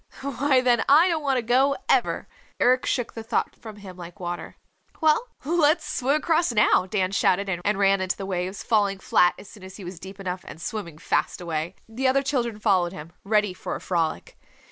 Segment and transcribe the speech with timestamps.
[0.23, 2.27] "Why, then I don't want to go, ever."
[2.59, 4.55] Eric shook the thought from him like water.
[4.99, 9.47] "Well, let's swim across now," Dan shouted, and ran into the waves, falling flat as
[9.47, 11.75] soon as he was deep enough and swimming fast away.
[11.87, 14.39] The other children followed him, ready for a frolic.